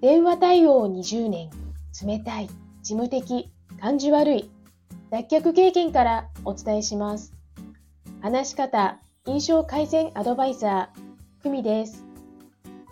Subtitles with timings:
[0.00, 1.50] 電話対応20年、
[2.06, 2.46] 冷たい、
[2.80, 4.50] 事務的、感じ悪い、
[5.10, 7.34] 脱却経験からお伝えします。
[8.22, 12.02] 話し方、印象改善アドバイザー、久美です。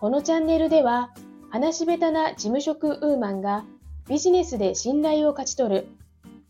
[0.00, 1.14] このチャンネルでは、
[1.48, 3.64] 話し下手な事務職ウーマンが
[4.08, 5.88] ビジネスで信頼を勝ち取る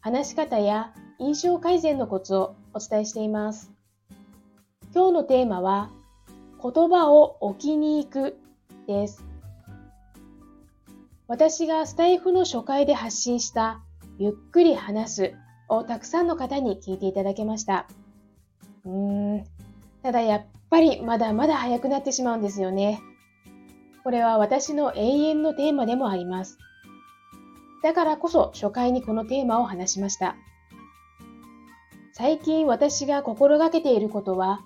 [0.00, 3.70] 話し方や印象改善のコツをお伝えしています。
[4.94, 5.90] 今日のテーマは、
[6.62, 8.38] 言葉を置きに行く
[8.86, 9.35] です。
[11.28, 13.80] 私がスタイフの初回で発信した
[14.18, 15.34] ゆっくり話す
[15.68, 17.88] をたくさんの方に聞いていただけました。
[18.84, 19.44] うーん、
[20.02, 23.00] ただやっぱりまだまだ早くなってしまうんですよね。
[24.04, 26.58] これは私の永遠のテーマでもあります。
[27.82, 30.36] だからこそ初回にこのテーマを話しました。
[32.12, 34.60] 最近私が心がけていることは、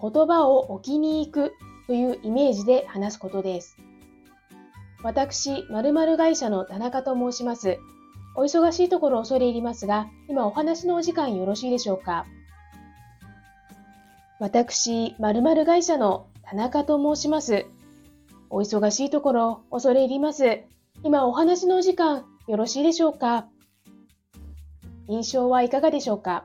[0.00, 1.52] 言葉を置きに行く
[1.86, 3.76] というイメージで話すことです。
[5.02, 7.78] 私、〇〇会社の田中と申します。
[8.36, 12.26] お忙しいところ恐れ入りますが、今お話のお時間よろしいでしょうか？
[14.38, 17.66] 私、〇〇会社の田中と申します。
[18.50, 20.60] お忙しいところ恐れ入ります。
[21.02, 23.46] 今お話のお時間よろしいでしょうか？
[25.08, 26.44] 印象はいかがでしょうか？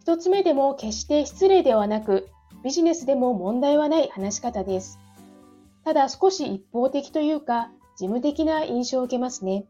[0.00, 2.28] 一つ目でも決して失礼ではなく、
[2.64, 4.98] ビジネスでも問題はない話し方です。
[5.84, 9.66] ただ少し一方的というか、事務的な印象を受けますね。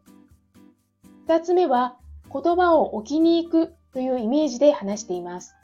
[1.27, 1.97] 二つ目は、
[2.33, 5.55] 言葉を置きに行くというイメージで話しています。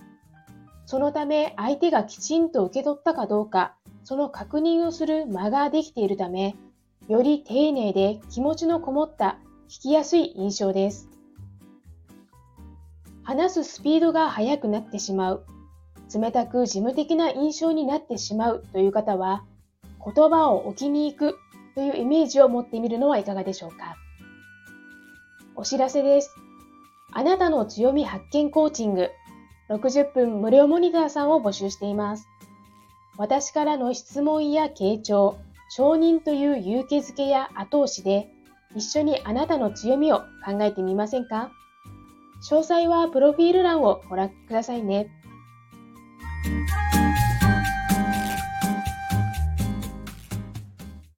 [0.87, 6.57] そのため、相手がきちんと受け取ったかどうか、その確認をする間ができているため、
[7.09, 9.39] より丁寧で気持ちのこもった
[9.69, 11.11] 聞きやすい印象です。
[13.23, 15.45] 話すスピードが速くなってしまう、
[16.15, 19.45] 冷たく事務的な印象になってしまうという方は、
[20.05, 21.39] 言葉を置きに行く
[21.75, 23.97] というイメージを持ってみるのはいかがでしょうか？
[25.55, 26.35] お知らせです。
[27.13, 29.11] あなたの強み発見コーチング
[29.71, 32.27] 60分無料モニターさんを募集しています。
[33.17, 35.37] 私からの質問や傾聴、
[35.71, 38.29] 承認という勇気づけや後押しで
[38.77, 41.51] 一緒にあなたの強みを考えてみませんか？
[42.49, 45.11] 詳細はプロフィール欄をご覧くださいね。